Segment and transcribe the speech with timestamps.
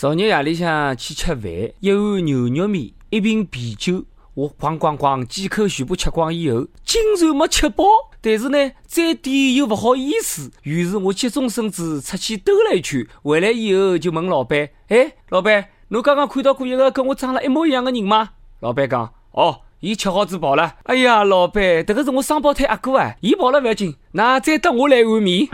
[0.00, 1.50] 昨日夜里向去吃饭，
[1.80, 7.82] 一碗牛肉面，一瓶啤酒，我咣咣咣几口全部吃光以后，竟然没吃饱。
[8.20, 18.28] 但是呢，再点又不好意思，于是我急中生智，出去兜了一圈，回来以后就问老板：“哎，老板，侬刚刚看到过一个跟我长得一模一样的人吗？”
[18.62, 25.48] 老板讲：“哦，伊吃好子跑了。”哎呀，老板，这个是我双胞胎阿哥啊，伊跑了不要紧，那再等我来碗面。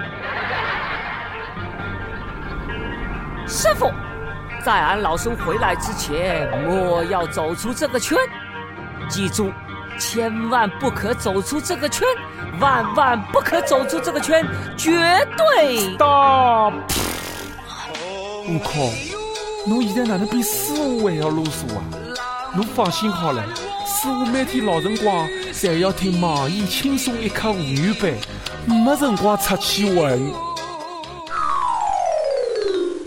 [3.48, 3.90] 师傅。
[4.64, 8.16] 在俺老孙回来之前，莫要走出这个圈。
[9.10, 9.52] 记住，
[9.98, 12.08] 千万不可走出这个圈，
[12.58, 14.42] 万万不可走出这个圈，
[14.74, 14.90] 绝
[15.36, 15.94] 对。
[15.98, 16.68] 大！
[18.48, 18.90] 悟空！
[19.66, 21.84] 侬现在哪能比师傅还要啰嗦啊？
[22.54, 23.44] 侬放心好了，
[23.84, 28.14] 师傅每天老辰光侪要听网易轻松一刻妇女版，
[28.66, 30.32] 没辰光出去混。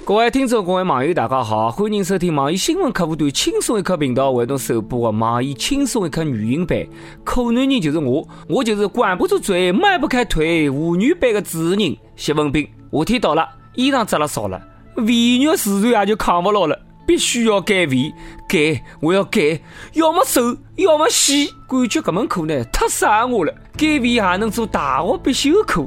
[0.08, 6.88] 各位听众、各位网友，大家好，欢迎收听网易新闻客户端轻松一刻频道为侬首播的网易轻松一刻语音版。
[7.26, 12.66] 可男人就是我，我就是管不住嘴、迈不开腿妇女版的主持人谢文斌。
[12.90, 13.46] 夏天到了，
[13.76, 14.58] 衣裳织了少了，
[14.96, 16.80] 肥肉自然也就扛不牢了。
[17.06, 18.14] 必须要减肥，
[18.48, 19.62] 减我要减，
[19.94, 20.42] 要么瘦，
[20.78, 21.48] 要么细。
[21.68, 23.54] 感觉这门课呢太适合我了。
[23.78, 25.86] 减肥还能做大学必修课，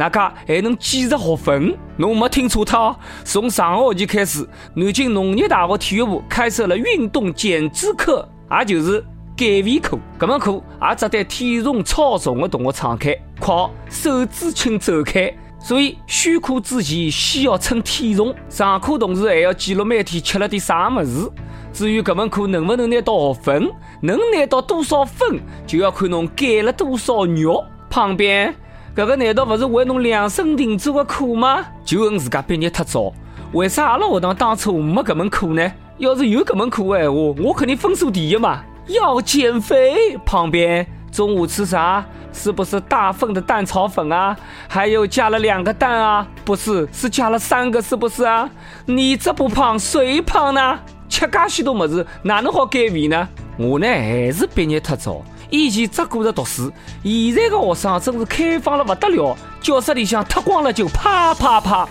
[0.00, 1.76] 那家还能几十学分。
[1.98, 8.26] 侬没听错他，从上个学期开始，南京农业大学体育部开设了运动减脂课，
[8.58, 9.04] 也就是
[9.36, 9.98] 减肥课。
[10.18, 15.30] 这门课也只对体重超重的同学敞开，靠手指请走开。
[15.58, 21.30] 所以选课之前先要称体重，上课同时还要记录每天吃了点啥么子。
[21.74, 23.70] 至于这门课能不能拿到学分，
[24.00, 27.62] 能拿到多少分，就要看侬减了多少肉。
[27.90, 28.54] 旁边，
[28.94, 31.64] 这个难道不是为侬量身定做的课吗？
[31.84, 33.12] 就恨自家毕业太早，
[33.52, 35.72] 为啥阿拉学堂当初没这门课呢？
[35.98, 38.62] 要是有这门课的闲话，我肯定分数第一嘛。
[38.88, 40.86] 要减肥，旁边。
[41.12, 42.04] 中午吃啥？
[42.32, 44.36] 是不是大份的蛋炒粉啊？
[44.68, 46.26] 还有加了两个蛋啊？
[46.44, 48.50] 不是，是加了三个，是不是啊？
[48.86, 50.78] 你这不胖谁胖呢？
[51.08, 53.28] 吃噶许多么子，哪能好减肥呢？
[53.56, 56.72] 我呢还是毕业太早，以前只顾着读书，
[57.02, 61.88] 现在的学生真是开放了不得了，教室里向脱光了就啪啪啪。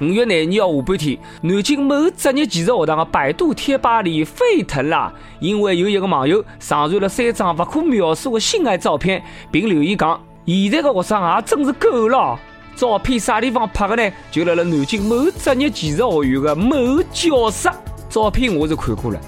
[0.00, 12.38] 五月廿二号下半天，南京某职业技术学堂的百度贴吧里沸腾了，因为有一个网友上传了三张不可描述的性爱照片，并留言讲：“现在的学生也真是够了。”
[12.76, 14.10] 照片啥地方拍的呢？
[14.30, 17.68] 就在了南京某职业技术学院的某教室。
[18.08, 19.20] 照片我是看过了，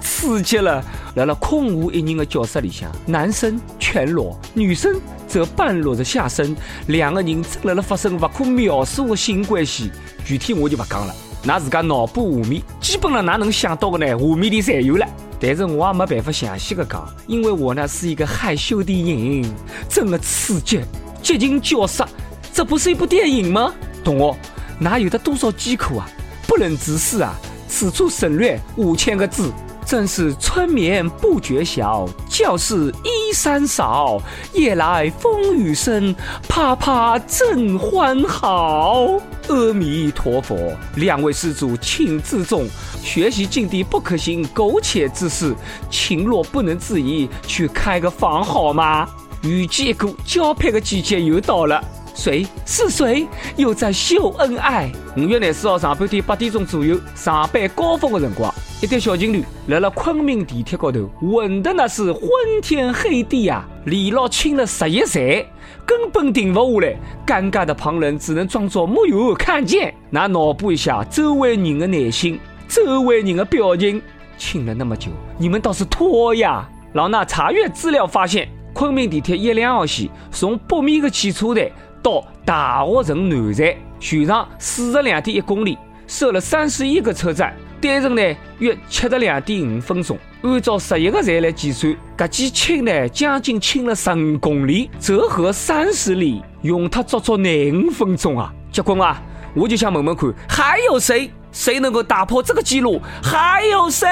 [0.00, 0.84] 刺激了！
[1.14, 4.94] 在了空无一人的教室里向，男生全裸，女生。
[5.28, 9.90] 则半裸着下身，两个人正辣辣发生不可描述的性关系。
[10.24, 11.12] 具体我就不讲了，
[11.42, 14.16] 拿自家脑补画面，基本上哪能想到的呢？
[14.16, 15.06] 画面里侪有了。
[15.40, 19.52] 但是我也没办法详细的讲，因为我呢是一个害羞的人。
[19.88, 20.80] 真的刺激，
[21.20, 22.04] 接近教室，
[22.52, 23.74] 这不是一部电影吗？
[24.04, 24.36] 同学，
[24.78, 26.08] 哪有的多少饥渴啊？
[26.46, 27.34] 不忍直视啊！
[27.68, 29.52] 此处省略五千个字。
[29.86, 34.20] 正是春眠不觉晓，教室衣衫少，
[34.52, 36.12] 夜来风雨声，
[36.48, 39.12] 啪啪正欢好。
[39.48, 42.66] 阿弥陀佛，两位施主请自重，
[43.00, 45.54] 学习境地不可行苟且之事，
[45.88, 49.08] 情若不能自已，去开个房好吗？
[49.42, 51.80] 雨季一过，交配的季节又到了，
[52.16, 54.90] 谁是谁又在秀恩爱？
[55.18, 58.52] 五月廿四号上半天八点钟左右，上班高峰的辰光。
[58.80, 62.22] 一对小情侣来了昆明地铁高头，混得那是昏
[62.62, 63.68] 天黑地啊！
[63.84, 65.46] 连老亲了十一载，
[65.84, 66.96] 根本停不下来。
[67.26, 69.94] 尴尬的旁人只能装作没有看见。
[70.08, 74.00] 那脑补一下周围人的内心，周围人的表情。
[74.38, 76.66] 亲了那么久，你们倒是脱呀！
[76.94, 81.70] 老衲查阅资料发现，昆明地铁一两号线从北面的汽车站
[82.06, 87.52] 到大学城南站，全长四十两点一公里，设了三十一个车站。
[87.80, 88.22] 单程呢
[88.60, 98.54] 约七十两点五分钟，按照十一个站来计算，搿几亲呢将近轻了十五公里，折合三十里，用它足足廿五分钟啊！
[98.70, 99.20] 结棍啊！
[99.52, 101.28] 我就想问问看，还有谁？
[101.50, 103.02] 谁能够打破这个记录？
[103.20, 104.06] 还有谁？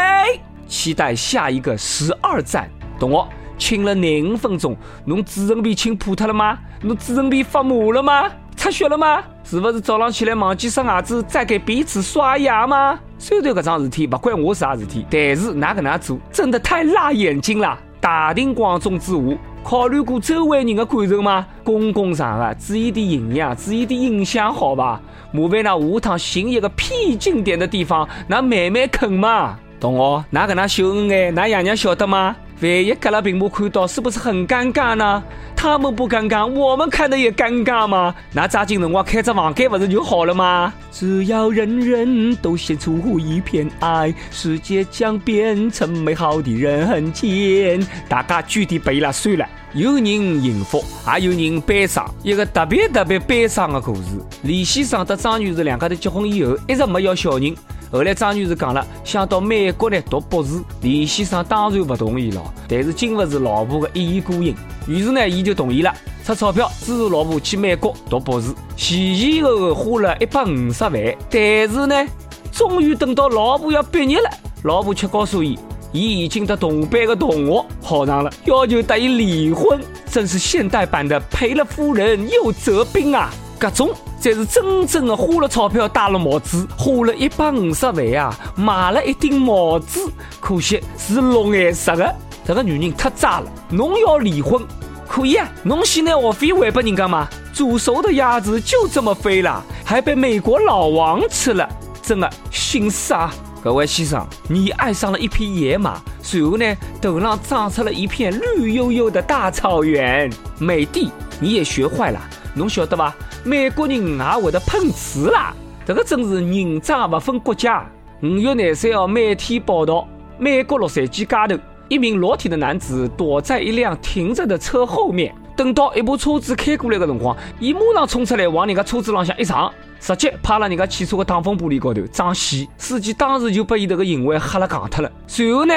[0.67, 2.69] 期待下一个十二站。
[2.99, 6.59] 同学，亲了廿五分钟，侬嘴唇皮亲破脱了吗？
[6.83, 8.31] 侬嘴唇皮发麻了吗？
[8.57, 9.23] 出血了吗？
[9.43, 12.99] 是不是早上起来忘记刷牙子，再给彼此刷牙吗？
[13.19, 17.79] 虽然搿桩事体不关我啥事体，但是哪搿能做真的太辣眼睛了。
[18.01, 21.47] 大庭广众之下，考虑过周围人的感受吗？
[21.63, 25.01] 公共场合注意点营养，注意点影响，好吧？
[25.33, 29.59] 麻烦那下趟寻一个僻静点的地方，那慢慢啃嘛。
[29.81, 32.37] 同学，哪个那秀恩爱，㑚爷娘晓得吗？
[32.65, 35.23] 万一隔了屏幕看到，是不是很尴尬呢？
[35.55, 38.15] 他们不尴尬，我们看的也尴尬吗？
[38.33, 40.73] 那抓紧辰光开着房间不是就好了吗？
[40.91, 47.87] 只要人人都献出一片爱，世界将变成美好的人间。
[48.09, 49.47] 大家举地背了算了。
[49.75, 50.83] 有人幸福，
[51.19, 52.09] 也有人悲伤。
[52.23, 54.03] 一个特别特别悲伤的故事：
[54.43, 57.55] 李先生和张女士两家头结婚以后，一直没要小人。
[57.95, 60.61] 后来张女士讲了，想到美国呢读博士。
[60.83, 64.53] 李先生当然不同意了，但是经不住老婆的一意孤行，
[64.89, 65.95] 于是呢，伊就同意了，
[66.25, 70.93] 出钞票资助老婆去美国读博士，前前后后花了一百五十万。
[71.31, 72.05] 但是呢，
[72.51, 74.29] 终于等到老婆要毕业了，
[74.65, 75.57] 老婆却告诉伊，
[75.93, 79.81] 伊已经和同班的同学好上了，要求答应离婚，
[80.11, 83.33] 真是现代版的赔了夫人又折兵啊！
[83.65, 83.91] 各种。
[84.21, 92.15] 才是真正的花了钞票戴了帽子，花了一百五十万啊，买了一顶帽子，可惜是绿颜色的。
[92.47, 94.63] 这个女人太渣了，侬要离婚
[95.07, 97.29] 可以啊，侬先拿学费还给人家嘛。
[97.53, 101.69] 煮熟的鸭子就这么飞了，还被美国老王吃了，
[102.03, 103.35] 真的心塞啊！
[103.63, 110.31] 各位先生，你爱上了一匹野马，随后呢，头上长出了一片绿油油的大草原。
[110.59, 112.21] 美帝，你也学坏了，
[112.55, 113.15] 侬晓得吧？
[113.45, 115.53] 美国人也会得碰瓷啦，
[115.85, 117.85] 这个真是人渣不分国家。
[118.23, 120.09] 五月廿三号，媒体报道，
[120.39, 132.67] 美国洛杉矶街头，一名裸体的男子躲在一辆停着的车后面，等到一部车子开过来的辰光，伊马上冲出来往人家车子浪向一撞，直接趴了人家汽车的挡风玻璃高头撞死。
[132.79, 135.11] 司机当时就被伊这个行为吓了戆脱了。
[135.27, 135.75] 随后呢，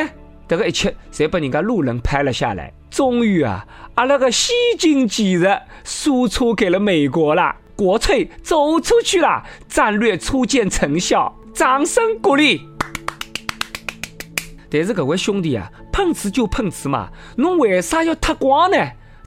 [0.48, 2.72] 这个一切侪被人家路人拍了下来。
[2.98, 3.64] 终于啊，
[3.94, 5.46] 阿拉个先进技术
[5.84, 12.60] 输出给了美国了，国粹走出去了，战略初见成效，掌声鼓励。
[14.72, 18.78] 但是各位兄弟啊，碰瓷就碰瓷嘛，侬为啥要脱光呢？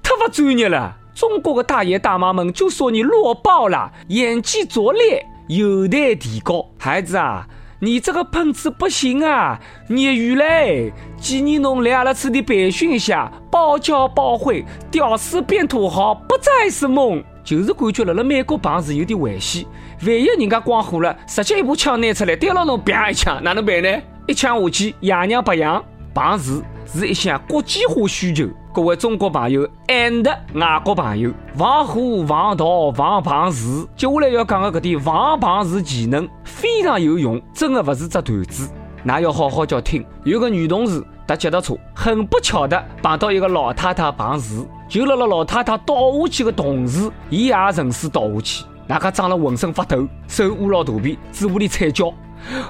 [0.02, 0.96] 太不专业了！
[1.14, 6.69] 中国的大爷大妈们就说你弱爆了，演技拙劣，有待提高。
[6.76, 7.46] 孩子啊！
[7.82, 9.59] 你这个喷子不行啊！
[9.88, 17.25] 业余嘞，建议侬来阿拉此地培训一下，包教包会，屌丝变土豪不再是梦。
[17.43, 19.65] 就是感觉辣辣美国碰瓷有点危险，
[20.03, 23.88] 万一人家光火了，直接一把枪拿出来对牢侬啪一枪，哪能办呢？
[24.27, 25.82] 一枪下去，爷娘白养。
[26.12, 28.48] 碰瓷是一项国际化需求。
[28.72, 38.70] 各位中国朋友，and 外国朋友，防火、防盗、防碰瓷，接下来要讲的这点防碰瓷技能非常有用，真的不是只段子，
[39.02, 40.04] 那要好好叫听。
[40.25, 52.06] 有个女同事搭脚踏车，很不巧的碰到一个老太太碰瓷，就辣辣老太太倒下去的同时，伊也顺势倒下去，那个涨了浑身发抖，手捂牢肚皮，嘴巴里惨叫。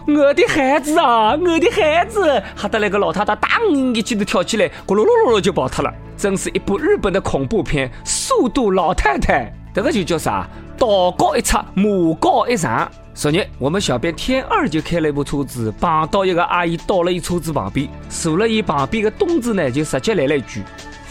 [0.06, 2.42] 我的孩子啊，我的孩子！
[2.54, 3.50] 吓得那个老太太当
[3.94, 5.90] 一记头跳起来，咕噜噜噜噜就跑脱了。
[6.18, 9.46] 真是一部日本的恐怖片，《速度老太太》。
[9.74, 10.46] 这个就叫啥？
[10.76, 12.86] 道高一尺，魔高一丈。
[13.14, 20.62] 昨日我们小编天二就开了一部车子，碰到一个阿姨倒了伊车子旁边，坐了伊旁边的东子呢，就直接来了一句：“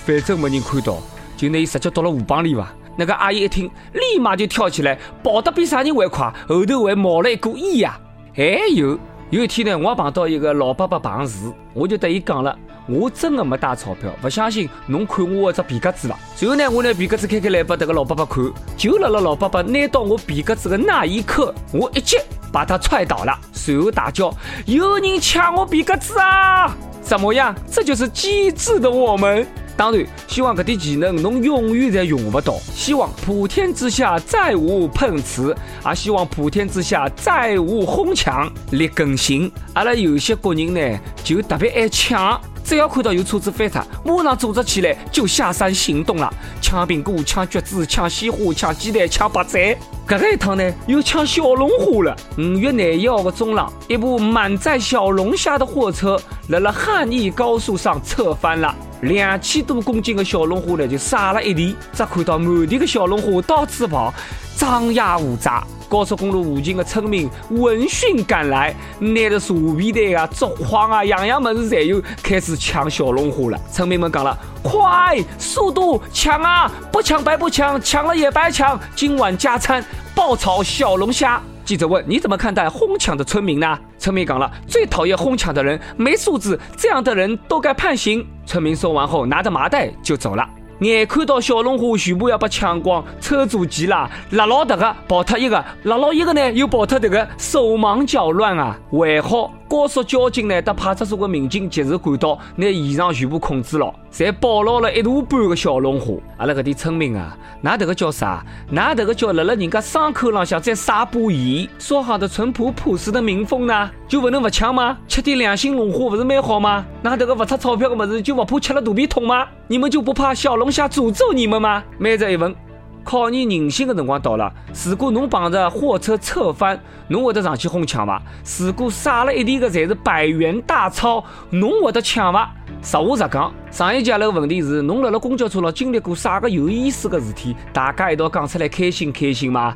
[0.06, 1.00] 反正没人看到，
[1.36, 7.98] 就拿伊直接倒了河浜里吧。”那个阿姨一听，立马就跳起来，跑得比啥人还快，后头还冒了一股烟呀。
[8.36, 8.44] 还
[8.76, 9.00] 有
[9.30, 12.54] 有一天呢，我碰到一个老伯伯碰瓷，我就对伊讲了，
[12.90, 16.20] 我真的没带钞票，不相信侬看我这皮夹子吧。
[16.36, 18.44] 随后呢，我拿皮夹子开开来把这个老伯伯看，
[18.76, 22.18] 就辣辣老伯伯拿到我皮夹子的那一刻，我一脚
[22.52, 24.30] 把他踹倒了，随后大叫
[24.68, 27.56] ：“有人抢我皮夹子啊！”怎么样？
[27.72, 29.48] 这就是机智的我们。
[29.80, 32.56] 当然，希望这点技能侬永远侪用不到。
[32.76, 35.56] 希望普天之下再无碰瓷，
[35.86, 38.52] 也希望普天之下再无哄抢。
[38.72, 42.38] 立更新，阿拉有些国人呢，就特别爱抢。
[42.62, 46.30] 只要看到有车子翻车，马上组织起来就下山行动了，
[46.62, 49.78] 抢苹果、抢橘子、抢鲜花、抢鸡蛋、抢白菜。
[50.06, 52.14] 这个一趟呢，又抢小龙虾了。
[52.38, 56.20] 五月廿一号的中浪，一部满载小龙虾的货车，
[56.50, 58.76] 在了汉义高速上侧翻了。
[59.02, 61.76] 两千多公斤的小龙虾呢，就撒了一地。
[61.94, 64.14] 只看到满地的小龙虾到处跑，
[64.56, 65.66] 张牙舞爪。
[65.88, 73.60] 高速公路附近的村民闻讯赶来，拿着蛇皮袋啊、竹筐啊，样样么子侪有，开始抢小龙虾了。
[73.72, 76.72] 村民们讲了：“快，速度，抢啊！
[76.92, 78.80] 不抢白不抢，抢了也白抢。
[78.96, 90.44] 今晚加餐，爆炒小龙虾。”记者问：“你怎么看待哄抢的村民呢？”村民讲了：“最讨厌哄抢的人，没素质，这样的人都该判刑。”村民说完后，拿着麻袋就走了。
[90.80, 98.76] 眼看到小龙虾全部要被抢光，车主急了，拉牢这个跑脱一个，拉牢一个呢又跑脱这个，手忙脚乱啊！
[98.90, 106.12] 还好高速交警呢，搭派出所的民警及时赶到，拿现场全部控制了，才保牢了一大半个小龙虾。
[106.38, 108.44] 阿拉搿点村民啊，㑚迭个叫啥？
[108.74, 113.92] 㑚迭个叫辣辣人家伤口浪向再撒把盐，说好的淳朴朴实的民风呢？
[114.08, 114.98] 就不能勿抢吗？
[115.08, 116.84] 吃点良心龙虾不是蛮好吗？
[117.04, 119.46] 㑚迭个勿出钞票的物事，就勿怕吃了肚皮痛吗？
[119.68, 121.84] 你们就不怕小龙虾诅咒你们吗？
[122.00, 122.56] 每日一问，
[123.04, 124.52] 考验人性的辰光到了。
[124.86, 128.22] 如果侬碰着货车侧翻，侬会得上去哄抢伐？
[128.60, 132.54] 如果撒了一地的侪是百元大钞，侬会得抢伐？
[132.82, 137.56] 实话实讲，上一节那个问题是，侬辣辣公交车上经历过啥个有意思的事体？
[137.74, 139.76] 大家一道讲出来开心开心吗？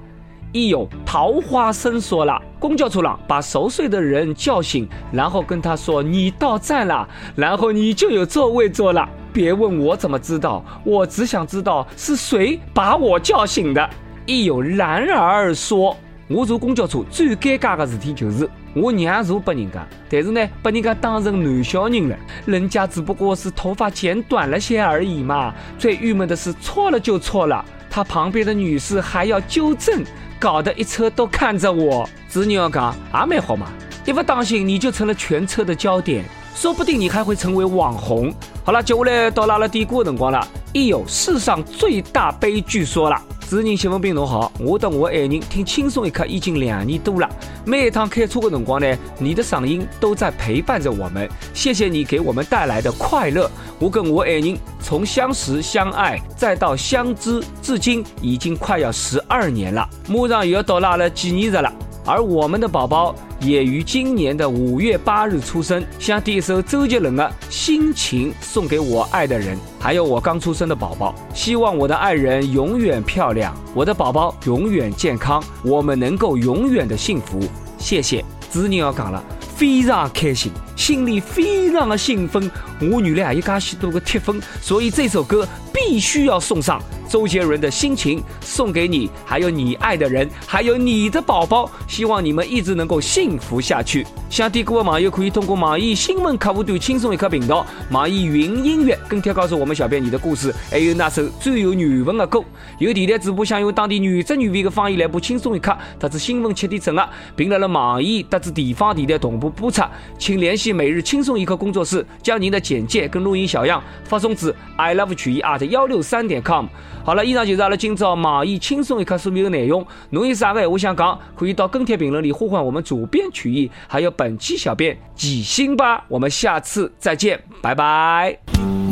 [0.52, 9.10] 一有桃花生说了，公交车上把熟睡的人叫醒，然后跟他说你到站了，然后你就有座位坐了。
[9.34, 13.90] 别问我怎么知道，我只想知道是谁把我叫醒的。
[14.26, 15.98] 一有然而说，
[16.28, 25.54] 我坐公交车最尴尬的事体就是我让座给人家，但是呢，把人家当成男小人了，人家只不过是头发剪短了些而已嘛。
[25.78, 30.04] 最郁闷的是错了就错了，他旁边的女士还要纠正。
[30.40, 33.68] 搞得一车都看着我，子女要讲也蛮好嘛，
[34.06, 38.34] 一不当心你就成了全车的焦点，说不定你还会成为网红。
[38.66, 43.22] 好了，接下来到拉拉嘀咕的辰光了，一有世上最大悲剧说了。
[43.42, 47.30] 主持人谢文斌，侬好，我的我爱人听轻松一刻已经两年多了，
[47.66, 53.52] 每一趟开车的辰光呢，你的嗓音都在陪伴着我们，谢谢你给我们带来的快乐。
[53.80, 61.70] 我跟我爱人从相识相爱再到相知，至今已经快要十二年了，马上又要到拉了纪念日了。
[62.06, 71.14] 而我们的宝宝也于今年的五月八日出生，想点一首周杰伦的《心情》送给我爱的人，还有我刚出生的宝宝。
[71.34, 77.40] 希望我的爱人永远漂亮，我的宝宝永远健康，我们能够永远的幸福。
[77.78, 78.24] 谢谢。
[78.50, 79.24] 子女要讲了，
[79.56, 80.52] 非常开心，
[80.84, 82.52] 心里非常的兴奋。
[82.82, 86.78] 我原来还有介许多个铁粉，所以这首歌必须要送上。
[87.08, 94.06] 周杰伦的心情送给你，还有你爱的人，还有你的宝宝，希望你们一直能够幸福下去。
[94.32, 102.44] 想点歌的网友可以通过网易新闻客户端轻松一刻频道、网易云音乐跟帖告诉我们小编你的故事，还有那首最有缘分的歌。
[102.80, 109.84] 有电台主播想用当地原汁原味的方言来播轻松一刻，特子新闻七点整啊，并在了网易特子地方电台同步播出，
[110.18, 116.66] 请联系每日轻松一刻工作室，将您的简介跟录音小样发送至 i love 曲艺 at 幺六三点 com。
[117.06, 119.86] 好了，以上就是阿拉今朝网易轻松一刻所有的内容。
[120.12, 126.06] 侬有啥个话想讲，可以到跟帖评论里呼唤我们主编曲艺，还有本期小编几星吧。
[126.08, 128.83] 我们下次再见，拜拜。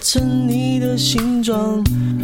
[0.00, 1.82] 成你的形状，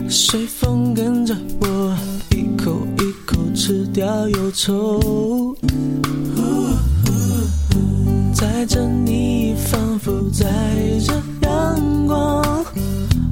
[0.09, 1.97] 随风跟着我，
[2.31, 5.57] 一口一口吃掉忧愁，
[8.35, 10.47] 载着你，仿佛载
[11.07, 12.65] 着阳光，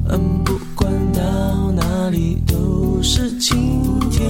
[0.09, 4.26] 嗯不管到哪里都是晴天。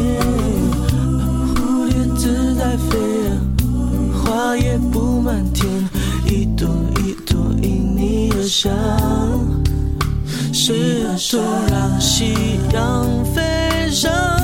[1.55, 2.99] 蝴蝶自在飞，
[4.12, 5.88] 花也布满天，
[6.26, 9.00] 一朵一朵因你而香。
[10.52, 11.40] 是多
[11.71, 14.39] 让夕阳飞上，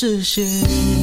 [0.00, 0.99] 实现。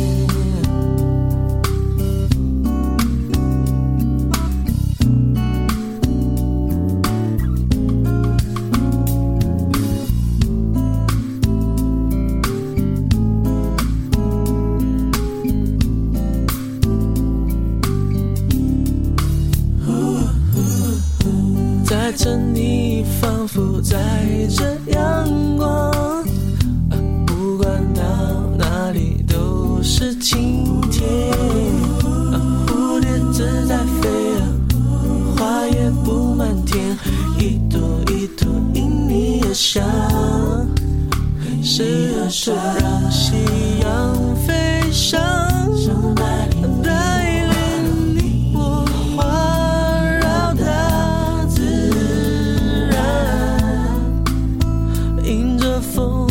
[55.93, 56.27] 风，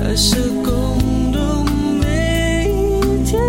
[0.00, 1.38] 开始共度
[2.00, 3.40] 每一天。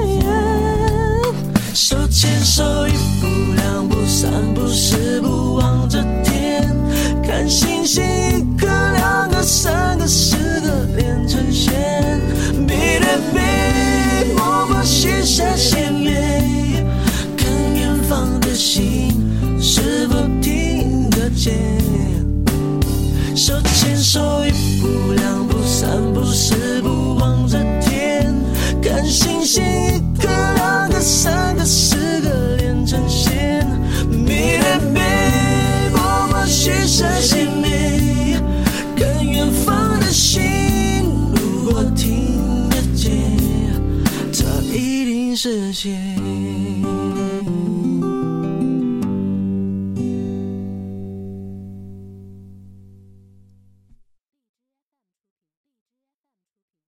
[1.73, 2.91] 手牵手，一
[3.21, 6.67] 步两步三步四步望着天，
[7.23, 11.71] 看星星，一颗两个三个四个连成线，
[12.67, 16.85] 背对背，默默许下心愿，
[17.37, 19.11] 看远方的心
[19.61, 22.08] 是否听得见。
[23.39, 25.13] 手牵手，一步